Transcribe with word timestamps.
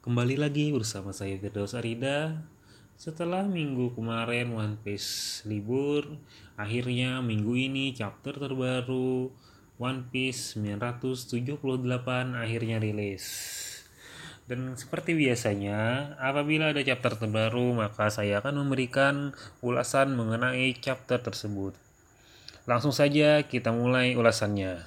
Kembali 0.00 0.40
lagi 0.40 0.72
bersama 0.72 1.12
saya 1.12 1.36
Firdaus 1.36 1.76
Arida 1.76 2.40
Setelah 2.96 3.44
minggu 3.44 3.92
kemarin 3.92 4.48
One 4.48 4.80
Piece 4.80 5.44
libur 5.44 6.16
Akhirnya 6.56 7.20
minggu 7.20 7.52
ini 7.52 7.92
chapter 7.92 8.32
terbaru 8.32 9.28
One 9.76 10.08
Piece 10.08 10.56
978 10.56 11.52
akhirnya 12.32 12.80
rilis 12.80 13.28
dan 14.50 14.74
seperti 14.74 15.14
biasanya, 15.14 16.10
apabila 16.18 16.74
ada 16.74 16.82
chapter 16.82 17.14
terbaru, 17.14 17.70
maka 17.70 18.10
saya 18.10 18.42
akan 18.42 18.66
memberikan 18.66 19.30
ulasan 19.62 20.18
mengenai 20.18 20.74
chapter 20.74 21.22
tersebut. 21.22 21.78
Langsung 22.66 22.90
saja 22.90 23.46
kita 23.46 23.70
mulai 23.70 24.18
ulasannya. 24.18 24.82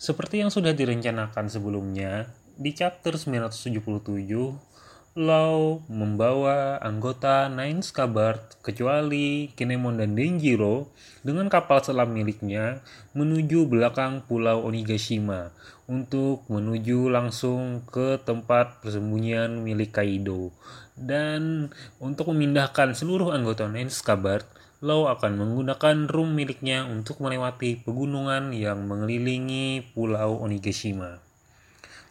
Seperti 0.00 0.40
yang 0.40 0.48
sudah 0.48 0.72
direncanakan 0.72 1.52
sebelumnya, 1.52 2.32
di 2.54 2.70
chapter 2.70 3.18
977, 3.18 4.74
Law 5.14 5.78
membawa 5.86 6.82
anggota 6.82 7.46
Nine 7.46 7.86
Scabbard 7.86 8.58
kecuali 8.66 9.46
Kinemon 9.54 10.02
dan 10.02 10.18
Denjiro 10.18 10.90
dengan 11.22 11.46
kapal 11.46 11.86
selam 11.86 12.10
miliknya 12.10 12.82
menuju 13.14 13.70
belakang 13.70 14.26
pulau 14.26 14.66
Onigashima 14.66 15.54
untuk 15.86 16.42
menuju 16.50 17.14
langsung 17.14 17.86
ke 17.86 18.18
tempat 18.26 18.82
persembunyian 18.82 19.62
milik 19.62 19.94
Kaido. 19.94 20.50
Dan 20.98 21.70
untuk 22.02 22.34
memindahkan 22.34 22.98
seluruh 22.98 23.30
anggota 23.30 23.70
Nine 23.70 23.94
Scabbard, 23.94 24.46
Law 24.82 25.08
akan 25.14 25.38
menggunakan 25.38 26.10
room 26.10 26.34
miliknya 26.34 26.84
untuk 26.90 27.22
melewati 27.22 27.78
pegunungan 27.86 28.50
yang 28.50 28.82
mengelilingi 28.84 29.94
pulau 29.94 30.42
Onigashima. 30.42 31.23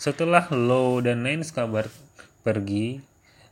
Setelah 0.03 0.51
Law 0.51 0.99
dan 0.99 1.23
Nine 1.23 1.47
Scabbard 1.47 1.87
pergi, 2.43 2.99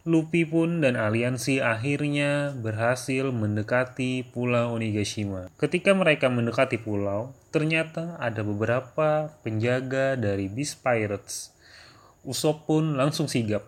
Luffy 0.04 0.44
pun 0.44 0.84
dan 0.84 1.00
aliansi 1.00 1.64
akhirnya 1.64 2.52
berhasil 2.52 3.32
mendekati 3.32 4.28
pulau 4.36 4.76
Onigashima. 4.76 5.48
Ketika 5.56 5.96
mereka 5.96 6.28
mendekati 6.28 6.76
pulau, 6.76 7.32
ternyata 7.56 8.20
ada 8.20 8.44
beberapa 8.44 9.32
penjaga 9.48 10.20
dari 10.20 10.52
Beast 10.52 10.84
Pirates. 10.84 11.56
Usopp 12.28 12.68
pun 12.68 13.00
langsung 13.00 13.32
sigap. 13.32 13.64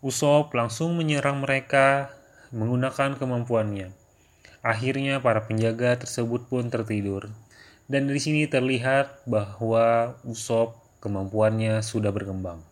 Usopp 0.00 0.56
langsung 0.56 0.96
menyerang 0.96 1.44
mereka 1.44 2.16
menggunakan 2.48 3.20
kemampuannya. 3.20 3.92
Akhirnya 4.64 5.20
para 5.20 5.44
penjaga 5.44 6.00
tersebut 6.00 6.48
pun 6.48 6.72
tertidur. 6.72 7.28
Dan 7.92 8.08
di 8.08 8.16
sini 8.16 8.48
terlihat 8.48 9.28
bahwa 9.28 10.16
Usopp 10.24 10.87
kemampuannya 10.98 11.82
sudah 11.82 12.10
berkembang. 12.10 12.62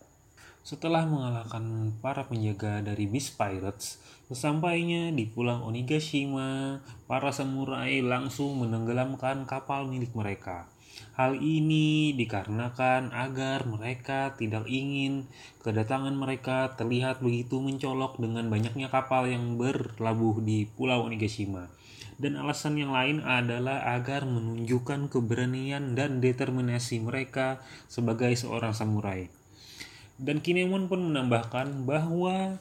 Setelah 0.67 1.07
mengalahkan 1.07 1.95
para 2.03 2.27
penjaga 2.27 2.83
dari 2.83 3.07
Beast 3.07 3.39
Pirates, 3.39 4.03
sesampainya 4.27 5.15
di 5.15 5.23
pulau 5.23 5.63
Onigashima, 5.63 6.83
para 7.07 7.31
samurai 7.31 8.03
langsung 8.03 8.59
menenggelamkan 8.59 9.47
kapal 9.47 9.87
milik 9.87 10.11
mereka. 10.11 10.67
Hal 11.15 11.39
ini 11.39 12.11
dikarenakan 12.19 13.15
agar 13.15 13.63
mereka 13.63 14.35
tidak 14.35 14.67
ingin 14.67 15.31
kedatangan 15.63 16.11
mereka 16.11 16.75
terlihat 16.75 17.23
begitu 17.23 17.63
mencolok 17.63 18.19
dengan 18.19 18.51
banyaknya 18.51 18.91
kapal 18.91 19.23
yang 19.29 19.55
berlabuh 19.55 20.43
di 20.43 20.67
pulau 20.67 21.07
Onigashima. 21.07 21.71
Dan 22.17 22.33
alasan 22.33 22.81
yang 22.81 22.97
lain 22.97 23.21
adalah 23.21 23.93
agar 23.93 24.25
menunjukkan 24.25 25.13
keberanian 25.13 25.93
dan 25.93 26.17
determinasi 26.17 26.97
mereka 26.97 27.61
sebagai 27.85 28.33
seorang 28.33 28.73
samurai. 28.73 29.29
Dan 30.17 30.41
Kinemon 30.41 30.89
pun 30.89 31.13
menambahkan 31.13 31.85
bahwa 31.85 32.57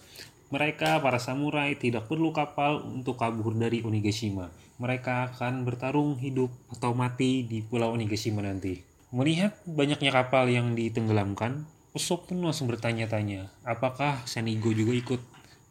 mereka 0.52 1.00
para 1.00 1.16
samurai 1.16 1.72
tidak 1.74 2.04
perlu 2.04 2.30
kapal 2.36 2.84
untuk 2.84 3.16
kabur 3.16 3.56
dari 3.56 3.80
Onigashima. 3.80 4.52
Mereka 4.76 5.32
akan 5.32 5.64
bertarung 5.64 6.20
hidup 6.20 6.52
atau 6.68 6.92
mati 6.92 7.48
di 7.48 7.64
pulau 7.64 7.96
Onigashima 7.96 8.44
nanti. 8.44 8.84
Melihat 9.08 9.56
banyaknya 9.64 10.12
kapal 10.12 10.52
yang 10.52 10.76
ditenggelamkan, 10.76 11.64
Usopp 11.96 12.28
pun 12.28 12.44
langsung 12.44 12.68
bertanya-tanya, 12.68 13.48
apakah 13.64 14.20
Sanigo 14.28 14.68
juga 14.76 14.92
ikut? 14.92 15.20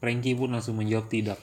Franky 0.01 0.34
pun 0.34 0.57
langsung 0.57 0.81
menjawab 0.81 1.06
tidak. 1.06 1.38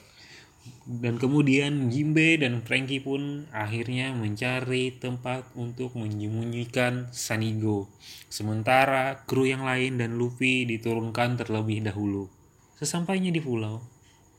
Dan 0.83 1.15
kemudian 1.15 1.87
Jimbe 1.87 2.35
dan 2.39 2.59
Franky 2.63 2.99
pun 2.99 3.47
akhirnya 3.55 4.11
mencari 4.11 4.91
tempat 4.95 5.47
untuk 5.55 5.95
menyembunyikan 5.95 7.07
Sanigo. 7.15 7.87
Sementara 8.27 9.23
kru 9.23 9.47
yang 9.47 9.63
lain 9.63 9.99
dan 9.99 10.19
Luffy 10.19 10.67
diturunkan 10.67 11.39
terlebih 11.39 11.83
dahulu. 11.87 12.27
Sesampainya 12.75 13.31
di 13.31 13.39
pulau, 13.39 13.79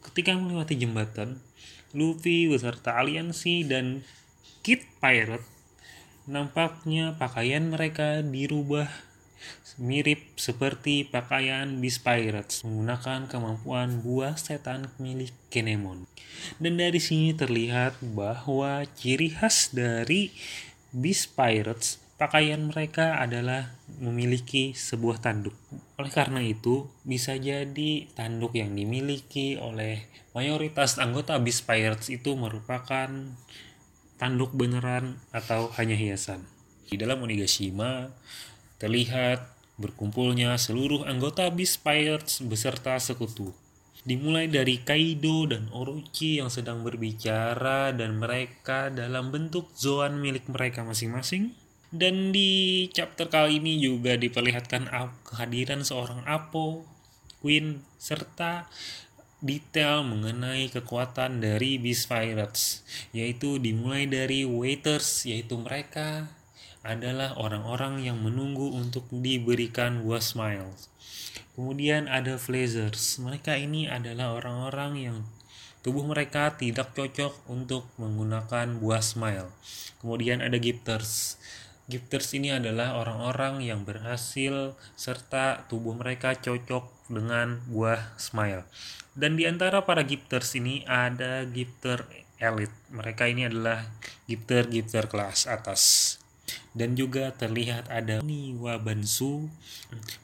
ketika 0.04 0.36
melewati 0.36 0.76
jembatan, 0.76 1.40
Luffy 1.96 2.44
beserta 2.48 3.00
aliansi 3.00 3.64
dan 3.64 4.04
Kid 4.60 4.84
Pirate 5.00 5.54
nampaknya 6.24 7.20
pakaian 7.20 7.68
mereka 7.68 8.24
dirubah 8.24 8.88
mirip 9.80 10.38
seperti 10.38 11.02
pakaian 11.08 11.82
Beast 11.82 12.06
Pirates 12.06 12.62
menggunakan 12.62 13.26
kemampuan 13.26 14.00
buah 14.00 14.38
setan 14.38 14.92
milik 15.02 15.34
Kinemon. 15.50 16.06
Dan 16.62 16.78
dari 16.78 17.02
sini 17.02 17.34
terlihat 17.34 17.98
bahwa 18.14 18.86
ciri 18.94 19.34
khas 19.34 19.74
dari 19.74 20.30
Beast 20.94 21.34
Pirates 21.34 21.98
pakaian 22.14 22.70
mereka 22.70 23.18
adalah 23.18 23.74
memiliki 23.98 24.72
sebuah 24.72 25.18
tanduk. 25.18 25.54
Oleh 25.98 26.12
karena 26.14 26.40
itu, 26.40 26.86
bisa 27.02 27.34
jadi 27.34 28.06
tanduk 28.14 28.54
yang 28.54 28.72
dimiliki 28.74 29.58
oleh 29.58 30.06
mayoritas 30.30 31.02
anggota 31.02 31.38
Beast 31.42 31.66
Pirates 31.66 32.10
itu 32.10 32.38
merupakan 32.38 33.10
tanduk 34.14 34.54
beneran 34.54 35.18
atau 35.34 35.74
hanya 35.74 35.98
hiasan. 35.98 36.46
Di 36.86 36.94
dalam 36.94 37.18
Onigashima 37.24 38.14
terlihat 38.84 39.48
berkumpulnya 39.80 40.60
seluruh 40.60 41.08
anggota 41.08 41.48
Beast 41.48 41.80
Pirates 41.80 42.44
beserta 42.44 43.00
sekutu. 43.00 43.56
Dimulai 44.04 44.52
dari 44.52 44.84
Kaido 44.84 45.48
dan 45.48 45.72
Orochi 45.72 46.36
yang 46.36 46.52
sedang 46.52 46.84
berbicara 46.84 47.96
dan 47.96 48.20
mereka 48.20 48.92
dalam 48.92 49.32
bentuk 49.32 49.72
zoan 49.72 50.20
milik 50.20 50.44
mereka 50.52 50.84
masing-masing. 50.84 51.56
Dan 51.88 52.28
di 52.28 52.84
chapter 52.92 53.32
kali 53.32 53.56
ini 53.64 53.80
juga 53.80 54.20
diperlihatkan 54.20 54.92
kehadiran 55.24 55.80
seorang 55.80 56.20
Apo, 56.28 56.84
Queen, 57.40 57.80
serta 57.96 58.68
detail 59.40 60.04
mengenai 60.04 60.68
kekuatan 60.68 61.40
dari 61.40 61.80
Beast 61.80 62.12
Pirates, 62.12 62.84
yaitu 63.16 63.56
dimulai 63.56 64.04
dari 64.04 64.44
waiters, 64.44 65.24
yaitu 65.24 65.56
mereka 65.56 66.28
adalah 66.84 67.32
orang-orang 67.40 68.04
yang 68.04 68.20
menunggu 68.20 68.70
untuk 68.70 69.08
diberikan 69.10 70.04
buah 70.04 70.20
smiles. 70.20 70.92
Kemudian 71.56 72.06
ada 72.06 72.36
flazers. 72.36 73.16
Mereka 73.18 73.56
ini 73.56 73.88
adalah 73.88 74.36
orang-orang 74.36 74.92
yang 75.00 75.16
tubuh 75.80 76.04
mereka 76.04 76.52
tidak 76.56 76.92
cocok 76.92 77.44
untuk 77.48 77.88
menggunakan 77.96 78.80
buah 78.80 79.04
smile. 79.04 79.48
Kemudian 80.00 80.44
ada 80.44 80.56
gifters. 80.60 81.40
Gifters 81.84 82.32
ini 82.32 82.52
adalah 82.52 82.96
orang-orang 82.96 83.60
yang 83.60 83.84
berhasil 83.84 84.72
serta 84.96 85.68
tubuh 85.68 85.92
mereka 85.92 86.32
cocok 86.32 87.12
dengan 87.12 87.60
buah 87.68 88.16
smile. 88.16 88.64
Dan 89.12 89.36
di 89.36 89.44
antara 89.46 89.84
para 89.84 90.02
gifters 90.02 90.56
ini 90.56 90.82
ada 90.88 91.44
gifter 91.44 92.02
elite. 92.40 92.74
Mereka 92.90 93.30
ini 93.30 93.46
adalah 93.46 93.84
gifter-gifter 94.26 95.06
kelas 95.06 95.46
atas 95.46 96.13
dan 96.74 96.98
juga 96.98 97.30
terlihat 97.30 97.86
ada 97.88 98.18
Niwa 98.20 98.82
Bansu, 98.82 99.46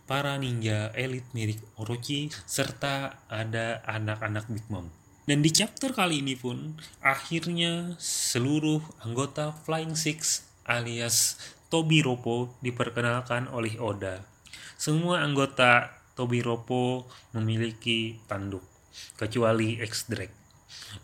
para 0.05 0.35
ninja 0.37 0.91
elit 0.99 1.25
milik 1.31 1.63
Orochi, 1.79 2.29
serta 2.45 3.23
ada 3.31 3.81
anak-anak 3.87 4.51
Big 4.51 4.67
Mom. 4.67 4.91
Dan 5.31 5.47
di 5.47 5.55
chapter 5.55 5.95
kali 5.95 6.27
ini 6.27 6.35
pun, 6.35 6.75
akhirnya 6.99 7.95
seluruh 8.03 8.83
anggota 9.07 9.55
Flying 9.63 9.95
Six 9.95 10.43
alias 10.67 11.39
Tobi 11.71 12.03
Ropo 12.03 12.59
diperkenalkan 12.67 13.47
oleh 13.55 13.79
Oda. 13.79 14.27
Semua 14.75 15.23
anggota 15.23 15.95
Tobi 16.19 16.43
Ropo 16.43 17.07
memiliki 17.31 18.19
tanduk, 18.27 18.67
kecuali 19.15 19.79
X-Drake. 19.79 20.35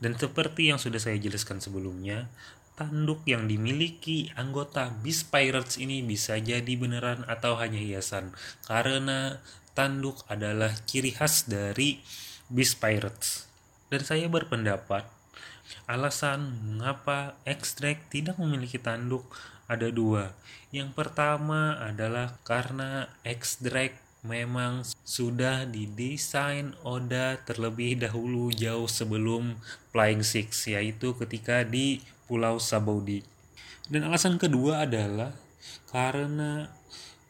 Dan 0.02 0.18
seperti 0.18 0.74
yang 0.74 0.82
sudah 0.82 0.98
saya 0.98 1.14
jelaskan 1.22 1.62
sebelumnya, 1.62 2.26
tanduk 2.76 3.24
yang 3.24 3.48
dimiliki 3.48 4.28
anggota 4.36 4.92
Beast 5.00 5.32
Pirates 5.32 5.80
ini 5.80 6.04
bisa 6.04 6.36
jadi 6.36 6.68
beneran 6.76 7.24
atau 7.24 7.56
hanya 7.56 7.80
hiasan 7.80 8.36
karena 8.68 9.40
tanduk 9.72 10.20
adalah 10.28 10.72
ciri 10.84 11.16
khas 11.16 11.48
dari 11.48 12.04
Beast 12.52 12.78
Pirates. 12.78 13.48
Dan 13.88 14.04
saya 14.04 14.28
berpendapat 14.28 15.08
alasan 15.90 16.54
mengapa 16.62 17.34
Extract 17.42 18.12
tidak 18.12 18.36
memiliki 18.38 18.78
tanduk 18.78 19.26
ada 19.66 19.90
dua. 19.90 20.36
Yang 20.70 20.94
pertama 20.94 21.80
adalah 21.82 22.38
karena 22.46 23.10
Extract 23.26 23.98
memang 24.26 24.82
sudah 25.06 25.66
didesain 25.70 26.74
Oda 26.82 27.38
terlebih 27.46 27.98
dahulu 28.02 28.50
jauh 28.50 28.90
sebelum 28.90 29.58
Flying 29.94 30.26
Six 30.26 30.66
yaitu 30.66 31.14
ketika 31.14 31.62
di 31.62 32.02
Pulau 32.26 32.58
Sabaudi. 32.58 33.22
Dan 33.86 34.06
alasan 34.06 34.38
kedua 34.38 34.82
adalah 34.86 35.34
karena 35.90 36.70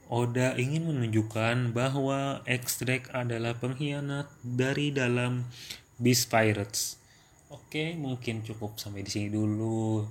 Oda 0.07 0.55
ingin 0.55 0.87
menunjukkan 0.87 1.75
bahwa 1.75 2.41
X-Drake 2.47 3.11
adalah 3.11 3.59
pengkhianat 3.59 4.31
dari 4.41 4.95
dalam 4.95 5.51
Beast 5.99 6.31
Pirates. 6.31 7.03
Oke, 7.51 7.99
mungkin 7.99 8.47
cukup 8.47 8.79
sampai 8.79 9.03
di 9.03 9.11
sini 9.11 9.29
dulu 9.35 10.07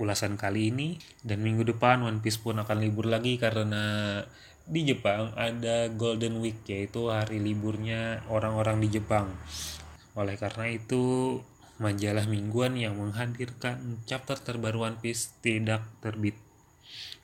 ulasan 0.00 0.38
kali 0.38 0.72
ini 0.72 0.96
dan 1.26 1.44
minggu 1.44 1.66
depan 1.66 2.06
One 2.06 2.24
Piece 2.24 2.40
pun 2.40 2.56
akan 2.56 2.78
libur 2.78 3.10
lagi 3.10 3.36
karena 3.36 4.22
di 4.64 4.84
Jepang 4.84 5.34
ada 5.34 5.90
Golden 5.92 6.40
Week 6.40 6.60
yaitu 6.64 7.12
hari 7.12 7.36
liburnya 7.42 8.24
orang-orang 8.32 8.80
di 8.80 8.88
Jepang. 8.96 9.28
Oleh 10.16 10.40
karena 10.40 10.72
itu 10.72 11.36
majalah 11.78 12.26
mingguan 12.26 12.74
yang 12.74 12.98
menghadirkan 12.98 14.02
chapter 14.06 14.38
terbaru 14.38 14.86
One 14.86 14.98
Piece 14.98 15.34
tidak 15.42 15.86
terbit. 16.02 16.34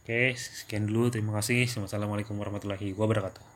Oke, 0.02 0.36
sekian 0.36 0.90
dulu. 0.90 1.10
Terima 1.10 1.34
kasih. 1.38 1.66
Wassalamualaikum 1.80 2.38
warahmatullahi 2.38 2.94
wabarakatuh. 2.94 3.53